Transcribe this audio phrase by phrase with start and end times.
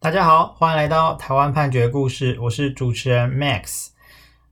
[0.00, 3.88] 大家好，欢迎来到台湾判决故事，我是主持人 Max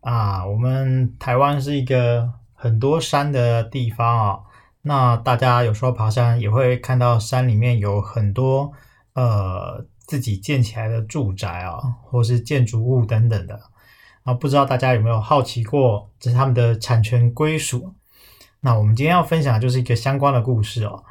[0.01, 0.45] 啊。
[0.45, 4.41] 我们台湾是一个很多山的地方啊，
[4.83, 8.73] 那大家有时候爬山也会看到山里面有很多
[9.13, 13.61] 呃自己建起来的住宅啊，或是建筑物等等的
[14.25, 14.35] 啊。
[14.35, 17.95] 不知道大家有没有好奇过，这是他们的产权归属？
[18.63, 21.05] 那我们今天要分享的就是一个相关的故事哦，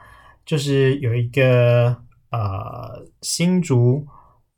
[0.45, 1.95] 就是有一个
[2.31, 4.05] 呃新竹。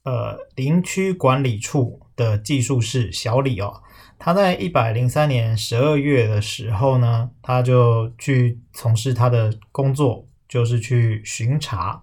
[0.08, 3.82] 呃，林区管理处的技术士小李哦，
[4.18, 12.02] 他在一百零三年十二月的时候呢，他就去从事他的工作，就是去巡查。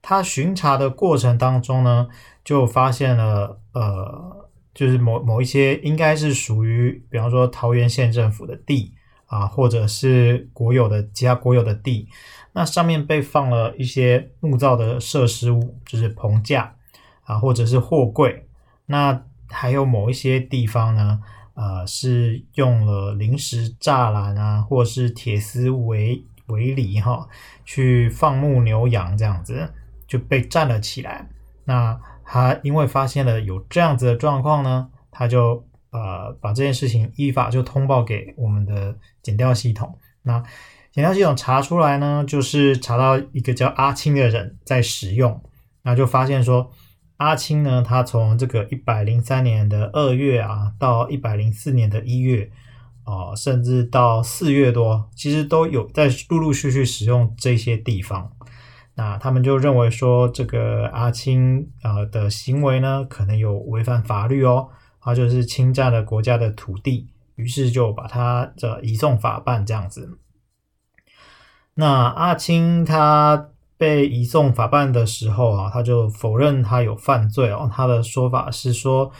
[0.00, 2.06] 他巡查的过程当中呢，
[2.44, 8.94] 就发现了呃，就是某某一些应该是属于，比方说桃园县政府的地
[9.26, 12.08] 啊，或者是国有的其他国有的地，
[12.52, 16.76] 那上面被放了一些木造的设施物，就是棚架。
[17.24, 18.46] 啊，或者是货柜，
[18.86, 21.20] 那还有某一些地方呢，
[21.54, 27.28] 呃，是用了临时栅栏啊，或是铁丝围围篱哈，
[27.64, 29.72] 去放牧牛羊这样子
[30.06, 31.28] 就被站了起来。
[31.64, 39.98] 那他因为发现了有这样子的状况呢，他就呃把这件事情依法就通报给我们的检调系统。
[40.22, 40.42] 那
[40.90, 45.42] 检调系统查出来呢，就是查到一个叫阿青的人在使用，
[45.82, 46.70] 那就发现说。
[47.16, 52.50] 阿青呢，他从这个一百零三年的二月啊，到一百零四年的一月，
[53.04, 58.32] 哦、甚至到四月多，其实都有在陆陆续续使用这些地方。
[58.96, 64.68] 那他们就认为说，这个阿青啊、呃、的行为呢，可能有违反法律哦，
[65.00, 70.18] 他就是侵占了国家的土地，于是就把他这移送法办这样子。
[71.74, 73.50] 那阿青他。
[73.84, 77.68] 被移送法办的时候啊，他就否认他有犯罪哦。
[77.70, 79.12] 他的说法是说，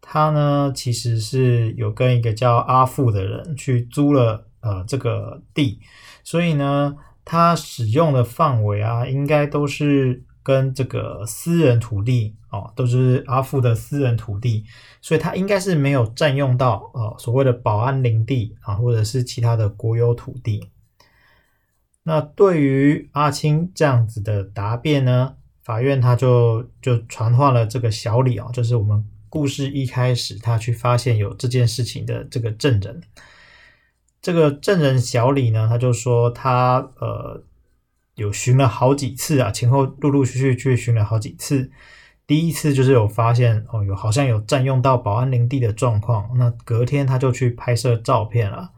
[0.00, 5.80] 他呢其实是有跟一个叫阿富的人去租了呃这个地，
[6.24, 6.96] 所以呢，
[7.26, 14.64] 他使用的范围啊，应该都是跟这个私人土地哦，都是阿富的私人土地，
[15.02, 20.70] 所以他应该是没有占用到呃所谓的保安林地啊，或者是其他的国有土地。
[22.08, 25.34] 那对于阿青这样子的答辩呢，
[25.64, 33.02] 法院他就就传唤了这个小李啊，就是我们故事一开始他去发现有这件事情的这个证人。
[34.22, 37.42] 这个证人小李呢，他就说他呃
[38.14, 41.72] 有巡了好几次啊，前后陆陆续续去巡了好几次。
[42.24, 46.30] 第一次就是有发现哦，有好像有占用到保安林地的状况。
[46.38, 48.70] 那隔天他就去拍摄照片了。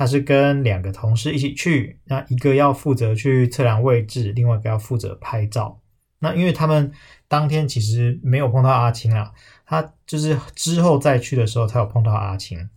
[0.00, 5.78] 他是跟两个同事一起去，那一个要负责去测量位置，另外一个要负责拍照。
[6.20, 6.90] 那因为他们
[7.28, 9.30] 当天其实没有碰到阿青啊，
[9.66, 12.70] 他就是之后再去的时候才有碰到阿青。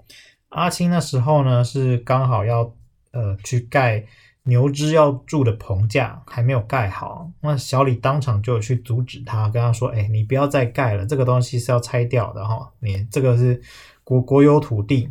[0.50, 2.76] 阿青那时候呢是刚好要
[3.14, 4.04] 呃去盖
[4.44, 7.32] 牛只要住的棚架，还没有盖好。
[7.40, 13.62] 那小李当场就去阻止他，跟他说：“哎，你不要再盖了，这个东西是要拆掉的哈，你这个是
[14.04, 15.10] 国国有土地。”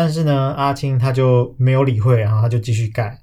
[0.00, 3.20] 但是呢，阿青他就没有理会，然后他就继续盖。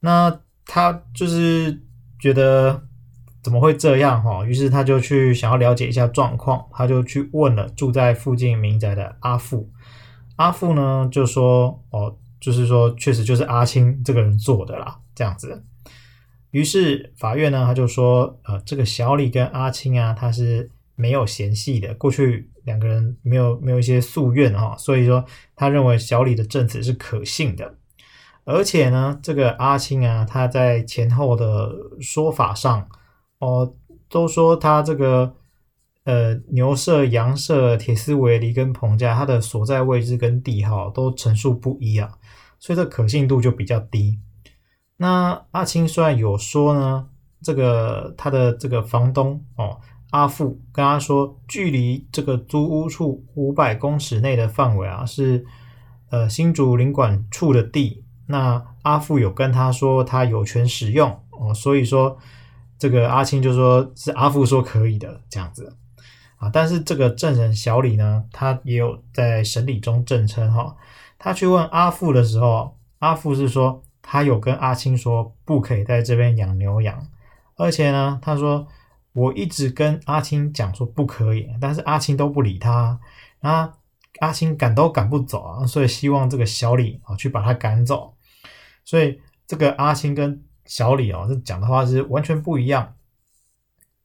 [0.00, 1.82] 那他就是
[2.18, 2.82] 觉得
[3.42, 4.44] 怎么会这样哈？
[4.44, 9.70] 于是他就去想要了解一下状况，他就去问了住在附近民宅的阿富。
[10.36, 15.64] 阿富呢就说：“哦，就是说确实就是阿青这个人做的啦，这样子。”
[16.52, 25.24] 于是法院呢他就说：“呃，这个小李跟阿青啊，他是。”没有嫌隙的，过去两个人没有没有一些宿怨哈，所以说
[25.56, 27.76] 他认为小李的证词是可信的，
[28.44, 32.88] 而且呢，这个阿青啊，他在前后的说法上
[33.38, 33.74] 哦，
[34.08, 35.34] 都说他这个
[36.04, 42.18] 呃牛舍、羊舍、铁丝围篱跟棚架，它的所在位置跟地号都陈述不一啊，
[42.58, 44.18] 所以这可信度就比较低。
[44.96, 47.08] 那阿青虽然有说呢，
[47.42, 49.80] 这个他的这个房东哦。
[50.12, 55.42] 阿富跟他说，距离这个租屋处五百公尺内的范围啊，是
[56.10, 58.04] 呃新竹林管处的地。
[58.26, 62.18] 那阿富有跟他说，他有权使用哦，所以说
[62.78, 65.74] 这个阿青就说是阿富说可以的这样子
[66.36, 66.50] 啊。
[66.52, 70.76] 但是这个证人小李呢，他也有在审理中证称哈，
[71.18, 77.06] 他去问阿富的时候，阿富是说他有跟阿青说不可以在这边养牛羊，
[77.56, 78.68] 而且呢，他说。
[79.12, 82.98] 我一直跟阿青讲说不可以，但是阿青都不理他，
[83.40, 83.72] 那
[84.20, 88.14] 阿青赶都赶不走啊，所以希望这个小李啊去把他赶走，
[88.84, 92.94] 所以这个阿青跟小李啊这讲的话是完全不一样。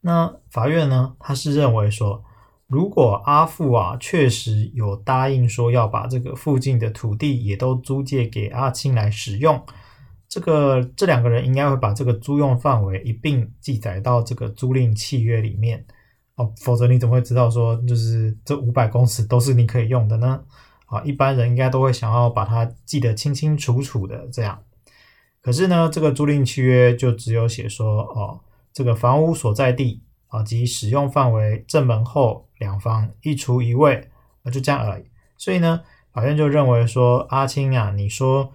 [0.01, 2.23] 那法院呢，他是认为说，
[2.67, 9.65] 如果阿富啊确实有答应说要把这个附近的土地也都租借给阿青来使用，
[10.29, 15.85] 这个这两个人应该会把这个租用范围一并记载到这个租赁契约里面
[16.35, 20.43] 哦，否则你怎么会知道说就是这五百公尺都是你可以用的呢？
[20.87, 24.61] 啊，一般人应该都会想要把它记得清清楚楚的这样。
[25.41, 28.41] 可是呢，这个租赁契约就只有写说哦，
[28.73, 34.09] 这个房屋所在地啊及使用范围正门后两房一厨一卫，
[34.43, 35.05] 啊就这样而已。
[35.37, 35.81] 所以呢，
[36.11, 38.51] 法院就认为说阿青啊，你说。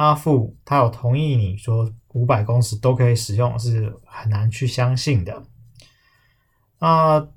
[0.00, 5.42] 阿富他有同意你说五百公尺都可以使用，是很难去相信的。
[6.78, 7.28] 啊，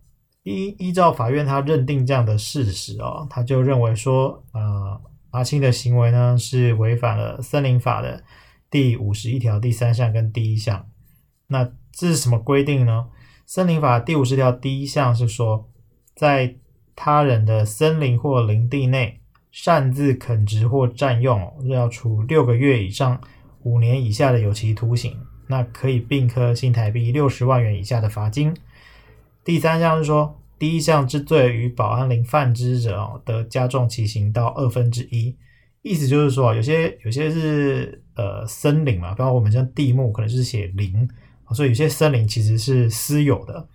[0.44, 5.02] 依依照法院他认定这样的事实哦，他就认为说，呃，
[5.32, 8.24] 阿青的行为呢是违反了森林法的
[8.72, 10.88] 第五十一条第三项跟第一项。
[11.48, 13.10] 那这是什么规定呢？
[13.46, 15.70] 森林法第五十条第一项是说，
[16.16, 16.56] 在
[16.96, 19.20] 他人的森林或林地内。
[19.54, 23.22] 擅自垦殖或占用，要处六个月以上
[23.62, 25.16] 五年以下的有期徒刑，
[25.46, 28.52] 那可以并科新台币六十万元以下的罚金。
[29.44, 35.36] 第三项是说，第一项之罪与保安林犯之者哦，得加重其刑到二分之一。
[35.84, 41.08] 意思就是说，有些有些是呃森林嘛，包括我们像地目可能是写林，
[41.52, 43.68] 所以有些森林其实是私有的。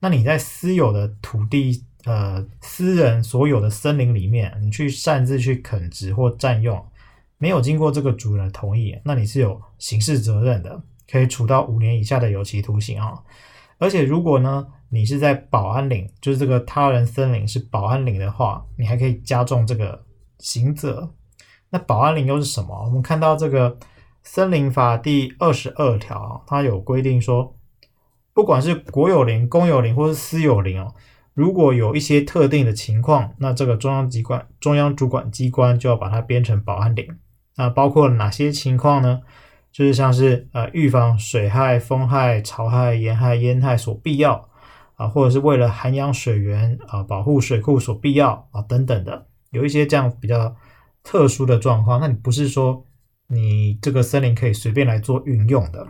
[0.00, 1.84] 那你在私有的土地。
[2.04, 6.82] 呃，私人所有的森林里面，你去擅自去垦殖或占用，
[7.38, 10.80] 没有经过这个主人同意，那你是有刑事责任的，
[11.10, 13.14] 可以处到五年以下的有期徒刑啊。
[13.78, 20.04] 而且如果呢，你是在保安林，就是这个他人森林是保安林的话，你还可以加重这个
[20.38, 21.12] 刑责。
[21.70, 22.84] 那保安林又是什么？
[22.84, 23.76] 我们看到这个
[24.22, 27.54] 森林法第二十二条，它有规定说，
[28.32, 30.94] 不管是国有林、公有林或是私有林哦。
[31.38, 37.06] 如果有一些特定的情况，那这个中央机关、中央主管机关就要把它编成保安林。
[37.54, 39.20] 那包括哪些情况呢？
[39.70, 44.48] 就是像是呃预防水害、风害、潮害、盐害、烟害所必要
[44.96, 50.56] 啊，或者是为了涵养水源啊、保护水库所必要啊等等的，有一些这样比较
[51.04, 52.84] 特殊的状况，那你不是说
[53.28, 55.86] 你这个森林可以随便来做运用的。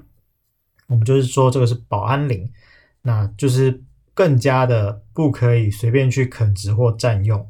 [0.89, 2.53] 我们就是说这个是保安林，
[3.01, 3.83] 那就是。
[4.19, 7.49] 更加的不可以随便去垦殖或占用，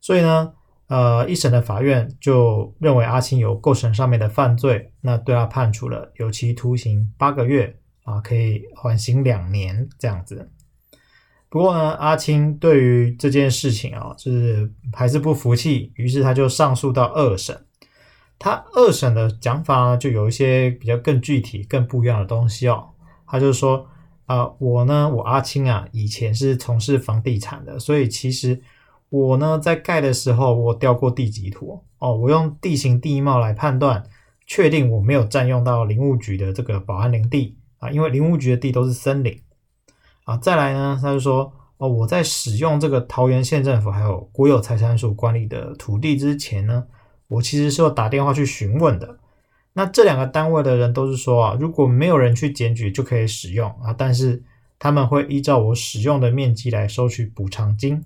[0.00, 0.54] 所以呢，
[0.86, 10.50] 呃，一审的法院就认为阿青有构成上面的犯罪，那对他判处了有期徒刑八个月啊，可以缓刑两年这样子。
[11.50, 17.66] 不过呢，阿青对于这件事情啊，就是还是不服气，于是他就上诉到二审。
[18.38, 22.88] 他二审的讲法呢，就有一些比较更具体、更不一样的东西哦。
[23.26, 23.86] 他就说。
[24.28, 28.60] 啊、我呢，我阿青啊，以前是从事房地产的，所以其实
[29.08, 34.04] 我呢，在盖的时候，我调过地籍图哦，我用地形地貌来判断，
[34.46, 39.40] 确定我没有占用到林务局的这个保安林地啊，因为林务局的地都是森林
[40.24, 40.36] 啊。
[40.36, 46.84] 再来呢，他就说哦，我在使用这个桃园县政府还有国有财产署管理的土地之前呢，
[47.28, 49.18] 我其实是有打电话去询问的。
[49.78, 54.42] 那这两个单位的人都是说啊，如果没有人去检举就可以使用啊，但是
[54.76, 58.04] 他们会依照我使用的面积来收取补偿金。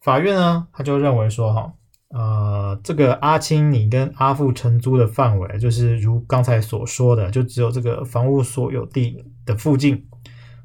[0.00, 1.72] 法院呢，他就认为说哈，
[2.10, 10.06] 呃，这个阿青你跟阿富承租的范围，就是如刚才所说的，就只有这个房屋所有地的附近，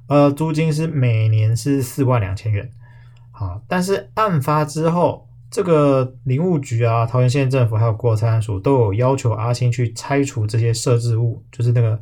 [0.07, 2.71] 呃，租金是每年是四万两千元。
[3.31, 5.28] 好，但是案发之后。
[5.51, 11.99] 这个林务局啊，桃园县政府还有国参署都有要求阿青去拆除这些设置物，就是那个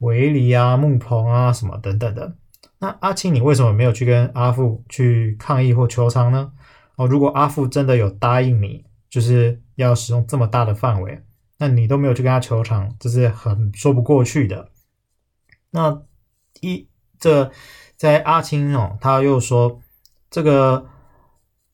[0.00, 2.36] 围篱啊、木棚啊什么等等的。
[2.80, 6.52] 那阿青，你为什么没有去跟阿富去抗议或求偿呢？
[6.96, 11.22] 哦，如果阿富真的有答应你，就是要使用这么大的范围，
[11.58, 14.68] 那你都没有去跟他求偿，这是很说不过去的。
[15.70, 16.02] 那
[16.60, 16.86] 一
[17.18, 17.50] 这
[17.96, 19.80] 在阿青哦，他又说
[20.28, 20.91] 这个。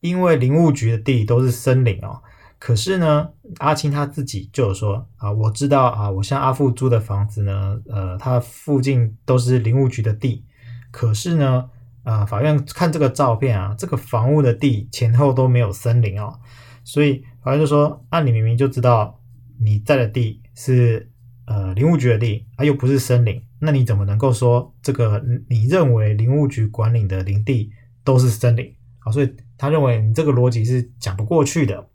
[0.00, 2.22] 因为林务局的地都是森林哦，
[2.60, 10.44] 可是呢，阿青他自己就有说啊，我知道啊，我向阿富租的房子呢，呃，它附近都是林务局的地，
[10.92, 11.68] 可是呢，
[12.04, 16.38] 啊，法院看这个照片啊，这个房屋的地前后都没有森林哦，
[16.84, 19.20] 所以法院就说，啊，你明明就知道
[19.60, 21.10] 你在的地是
[21.46, 27.72] 呃林务局的地，啊，又不是森林，那你怎么能够说这个你认为林务局管理的林地
[28.04, 28.76] 都是森林？
[29.00, 29.34] 啊，所以。
[29.58, 31.88] 他认为你这个逻辑是讲不过去的。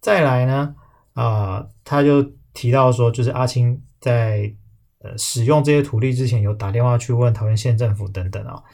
[0.00, 0.74] 再来呢，
[1.12, 4.52] 啊、他就提到说，就是阿青在
[4.98, 8.64] 呃使用这些土地之前，有打电话去问桃园县政府等等啊、哦。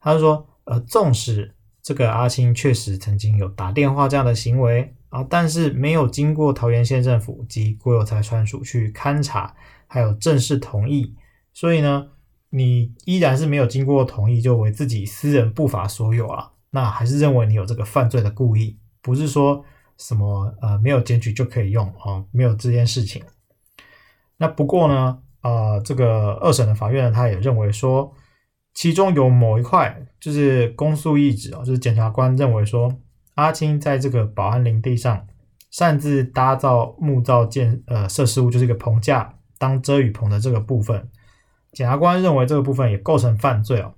[0.00, 9.54] 他就说，呃，纵使这个阿青确实曾经有打电话这样的行为啊，但是没有经过桃园县政府及国有财产署去勘查，
[9.86, 11.16] 还有正式同意，
[11.52, 12.08] 所以呢，
[12.50, 19.64] 你依然是没有经过同意就为自己私人不法所有啊，那还是认为你有这个犯罪的故意，不是说
[19.96, 23.22] 什么呃没有检举就可以用啊，没有这件事情。
[24.36, 28.14] 那不过呢，呃，这个二审的法院呢，他也认为说。
[28.74, 32.94] 其中有某一块就是公诉意旨啊，就是检察官认为说，
[33.34, 35.26] 阿青在这个保安林地上
[35.68, 41.10] 擅自搭造木造建呃设施物，就是一个棚架当遮雨棚的这个部分，
[41.72, 43.94] 检察官认为这个部分也构成犯罪哦。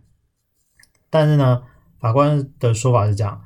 [1.11, 1.62] 但是呢，
[2.00, 3.40] 法官的说法是这样，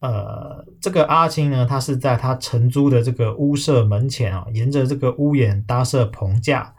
[0.00, 6.74] 呃，这个阿青呢，他是在他承租的这个屋舍门前啊，沿着这个屋檐搭设棚架。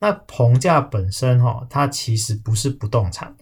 [0.00, 3.36] 那棚架本身哈，它其实不是不动产。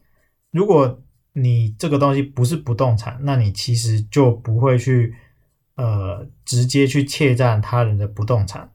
[0.51, 1.03] 如果
[1.35, 5.15] 你这个东西不是不动产，那你其实就不会去
[5.75, 8.73] 呃直接去窃占他人的不动产，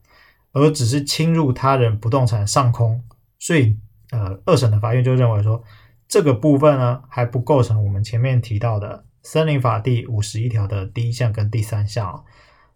[0.52, 3.02] 而只是侵入他人不动产上空。
[3.40, 3.76] 所以
[4.12, 5.60] 呃，二审的法院就认为说，
[6.12, 12.22] 这个部分呢还不构成我们前面提到的森林法第五十一条的第一项跟第三项。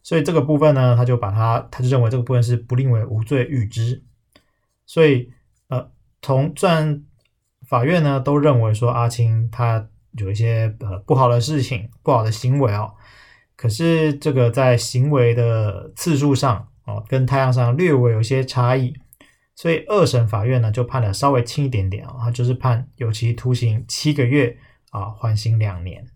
[0.03, 4.03] 所以这个部分呢，他就把它，他就认为这个部分是不令为无罪预知。
[4.87, 5.31] 所以，
[5.69, 5.91] 呃，
[6.23, 7.05] 从虽然
[7.69, 12.95] 法院呢都认为说阿青他有一些呃不好的事情、不好的行为哦，
[13.55, 18.95] 可是这个在行为的次数上哦，跟太阳上略微有些差异，
[19.57, 24.57] 所以二审法院呢就判的稍微轻一点点啊，就是判有期徒刑七个月
[24.91, 26.07] 啊，缓刑两年。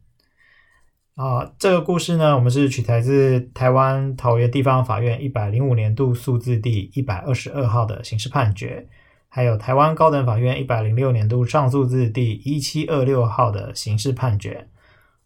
[1.16, 8.86] 啊，这个故事呢，我们是取材自台湾桃园地方法院一百零五年度诉字第一百二十二号的刑事判决，
[9.28, 14.68] 还有台湾高等法院一百零六年度上诉字第一七二六号的刑事判决。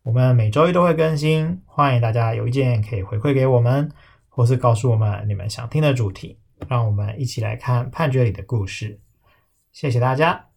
[0.02, 3.90] 我们每周一都会更新，欢迎大家有意见可以回馈给我们，
[4.28, 9.00] 或是告诉我们你们想听的主题，让我们一起来看判决里的故事。
[9.73, 10.53] 谢谢大家。